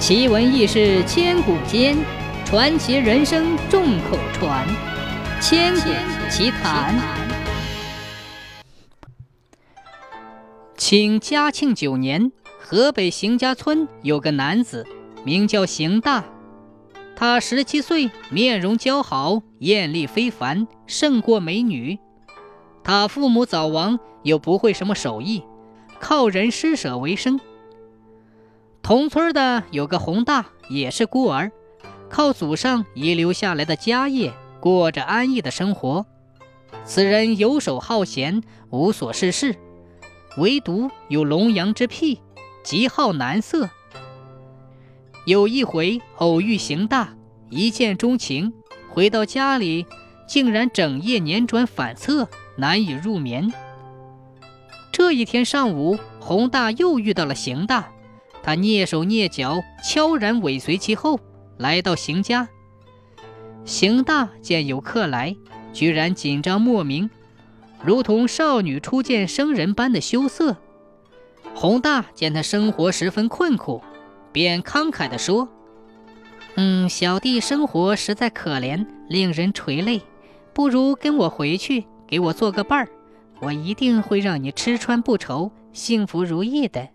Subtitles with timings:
[0.00, 1.94] 奇闻异事千古间，
[2.46, 4.66] 传奇人生众口传。
[5.42, 5.90] 千古
[6.30, 6.98] 奇谈。
[10.74, 14.86] 清嘉庆九年，河北邢家村有个男子，
[15.22, 16.24] 名叫邢大。
[17.14, 21.98] 他十七岁，面容姣好，艳丽非凡，胜过美女。
[22.82, 25.44] 他父母早亡，又不会什么手艺，
[26.00, 27.38] 靠人施舍为生。
[28.82, 31.52] 同村的有个洪大，也是孤儿，
[32.08, 36.06] 靠祖上遗留下来的家业过着安逸的生活。
[36.84, 39.54] 此人游手好闲，无所事事，
[40.38, 42.20] 唯独有龙阳之癖，
[42.64, 43.70] 极好男色。
[45.26, 47.14] 有一回偶遇邢大，
[47.50, 48.52] 一见钟情，
[48.88, 49.86] 回到家里，
[50.26, 53.52] 竟然整夜辗转反侧，难以入眠。
[54.90, 57.92] 这一天上午，洪大又遇到了邢大。
[58.42, 61.20] 他蹑手蹑脚，悄然尾随其后，
[61.58, 62.48] 来到邢家。
[63.64, 65.36] 邢大见有客来，
[65.72, 67.10] 居然紧张莫名，
[67.84, 70.56] 如同少女初见生人般的羞涩。
[71.54, 73.82] 洪大见他生活十分困苦，
[74.32, 75.48] 便慷慨地说
[76.56, 80.00] ：“嗯，小弟生活实在可怜，令人垂泪，
[80.54, 82.88] 不如跟我回去，给我做个伴儿，
[83.40, 86.88] 我一定会让你吃穿不愁，幸福如意的。”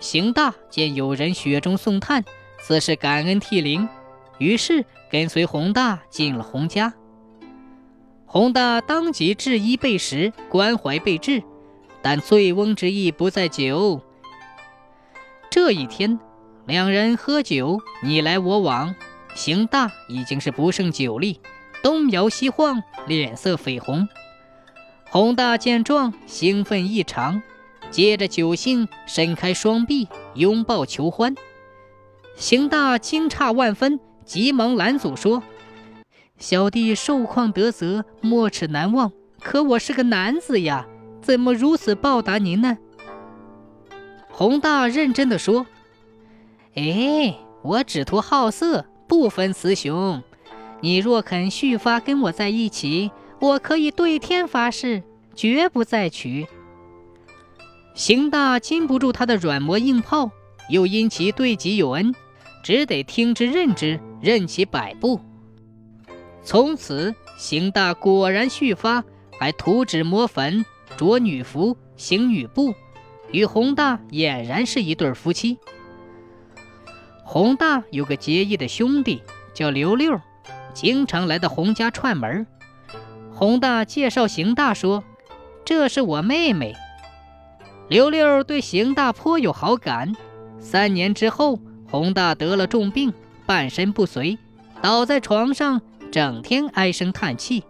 [0.00, 2.24] 邢大见有人雪中送炭，
[2.62, 3.88] 自是感恩涕零，
[4.38, 6.92] 于是跟随洪大进了洪家。
[8.26, 11.42] 洪大当即制衣备食，关怀备至，
[12.02, 14.02] 但醉翁之意不在酒。
[15.48, 16.18] 这一天，
[16.66, 18.94] 两人喝酒，你来我往，
[19.34, 21.40] 邢大已经是不胜酒力，
[21.82, 24.06] 东摇西晃，脸色绯红。
[25.08, 27.42] 洪大见状，兴奋异常。
[27.90, 31.34] 借着酒兴，伸开双臂拥抱求欢。
[32.36, 35.42] 邢大惊诧万分，急忙拦阻说
[36.38, 39.10] ：“小弟受况得泽，没齿难忘。
[39.40, 40.86] 可我是个男子呀，
[41.22, 42.76] 怎么如此报答您呢？”
[44.30, 45.66] 洪大认真的说
[46.76, 50.22] ：“哎，我只图好色，不分雌雄。
[50.82, 55.02] 你若肯续发跟我在一起，我可以对天发誓，
[55.34, 56.46] 绝不再娶。”
[57.96, 60.30] 邢大禁不住他的软磨硬泡，
[60.68, 62.14] 又因其对己有恩，
[62.62, 65.18] 只得听之任之，任其摆布。
[66.44, 69.02] 从此，邢大果然续发，
[69.40, 70.66] 还涂脂抹粉，
[70.98, 72.74] 着女服，行女步，
[73.32, 75.56] 与洪大俨然是一对夫妻。
[77.24, 79.22] 洪大有个结义的兄弟
[79.54, 80.20] 叫刘六，
[80.74, 82.46] 经常来到洪家串门。
[83.32, 85.02] 洪大介绍邢大说
[85.64, 86.76] ：“这是我妹妹。”
[87.88, 90.12] 刘六对邢大颇有好感。
[90.58, 93.12] 三年之后，洪大得了重病，
[93.46, 94.38] 半身不遂，
[94.82, 95.80] 倒在床上，
[96.10, 97.62] 整天唉声叹气。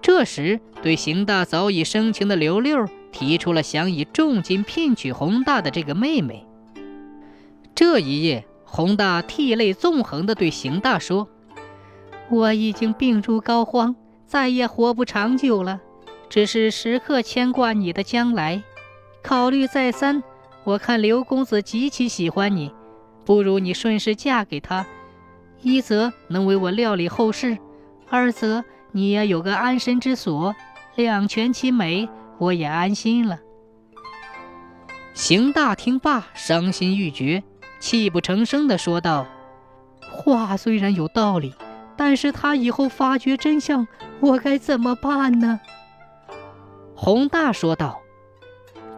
[0.00, 6.46] 这时，对邢大早已生情的刘六提出了想以重金聘娶洪大的这个妹妹。
[7.74, 11.28] 这一夜，洪大涕泪纵横地对邢大说
[12.30, 13.94] ：“我已经病入膏肓，
[14.26, 15.80] 再也活不长久了，
[16.30, 18.62] 只是时刻牵挂你的将来。”
[19.24, 20.22] 考虑再三，
[20.64, 22.70] 我看刘公子极其喜欢你，
[23.24, 24.84] 不如你顺势嫁给他，
[25.62, 27.56] 一则能为我料理后事，
[28.10, 28.62] 二则
[28.92, 30.54] 你也有个安身之所，
[30.94, 33.38] 两全其美，我也安心了。
[35.14, 37.42] 邢大听罢，伤心欲绝，
[37.80, 39.26] 泣不成声地说道
[40.12, 41.54] ：“话虽然有道理，
[41.96, 43.88] 但是他以后发觉真相，
[44.20, 45.60] 我该怎么办呢？”
[46.94, 48.03] 洪大说道。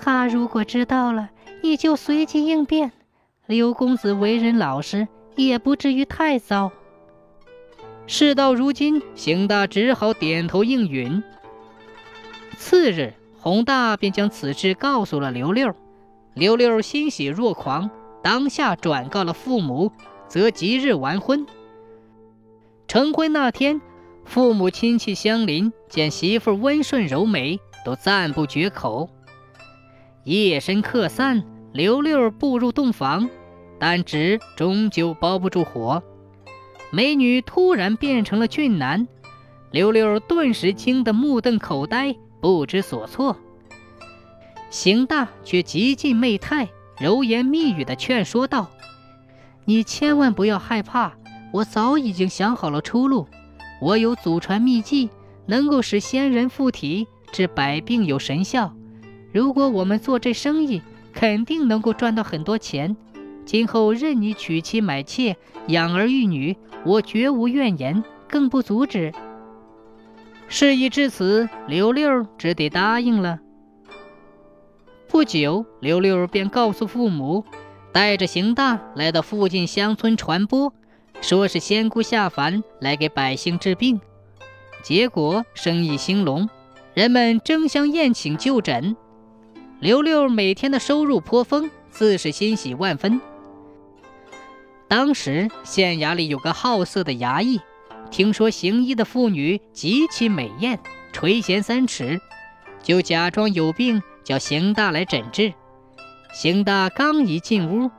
[0.00, 1.30] 他如果知道了，
[1.62, 2.92] 你就随机应变。
[3.46, 6.72] 刘公子为人老实，也不至于太糟。
[8.06, 11.22] 事到如今，邢大只好点头应允。
[12.56, 15.74] 次日，洪大便将此事告诉了刘六。
[16.34, 17.90] 刘六欣喜若狂，
[18.22, 19.92] 当下转告了父母，
[20.28, 21.46] 则即日完婚。
[22.88, 23.80] 成婚那天，
[24.24, 29.08] 父母亲戚相邻，见媳妇温顺柔美，都赞不绝口。
[30.38, 31.42] 夜深客散，
[31.72, 33.28] 刘六步入洞房，
[33.80, 36.04] 但纸终究包不住火。
[36.92, 39.08] 美女突然变成了俊男，
[39.72, 43.36] 刘六顿时惊得目瞪口呆，不知所措。
[44.70, 46.68] 邢大却极尽媚态，
[47.00, 48.70] 柔言蜜语地劝说道
[49.66, 51.14] ：“你千万不要害怕，
[51.52, 53.26] 我早已经想好了出路。
[53.82, 55.10] 我有祖传秘技，
[55.46, 58.72] 能够使仙人附体，治百病有神效。”
[59.32, 60.82] 如果我们做这生意，
[61.12, 62.96] 肯定能够赚到很多钱。
[63.44, 65.36] 今后任你娶妻买妾、
[65.68, 69.12] 养儿育女，我绝无怨言，更不阻止。
[70.48, 73.38] 事已至此，刘六只得答应了。
[75.08, 77.44] 不久，刘六便告诉父母，
[77.92, 80.72] 带着邢大来到附近乡村传播，
[81.20, 84.00] 说是仙姑下凡来给百姓治病。
[84.82, 86.48] 结果生意兴隆，
[86.94, 88.96] 人们争相宴请就诊。
[89.80, 93.18] 刘六每天的收入颇丰，自是欣喜万分。
[94.86, 97.58] 当时县衙里有个好色的衙役，
[98.10, 100.78] 听说行医的妇女极其美艳，
[101.14, 102.20] 垂涎三尺，
[102.82, 105.54] 就假装有病，叫邢大来诊治。
[106.34, 107.90] 邢大刚一进屋，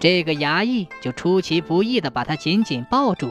[0.00, 3.30] 这个衙役就出其不意地把他紧紧抱住。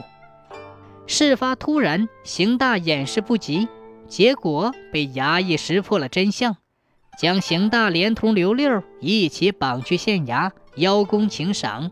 [1.08, 3.66] 事发突然，邢大掩饰不及，
[4.06, 6.56] 结果被衙役识破了真相，
[7.18, 11.90] 将邢大连同刘六一起绑去县衙邀功请赏。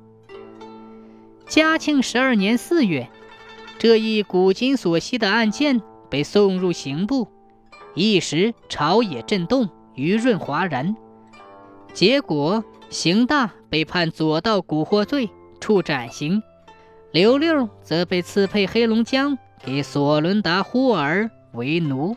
[1.47, 3.09] 嘉庆十二年四月，
[3.79, 5.81] 这一古今所稀的案件
[6.11, 7.29] 被送入刑部，
[7.95, 10.97] 一时朝野震动，舆论哗然。
[11.93, 15.31] 结果，邢大被判左道蛊惑罪，
[15.61, 16.43] 处斩刑。
[17.13, 22.17] 刘六则被赐配黑龙江，给索伦达·呼尔为奴。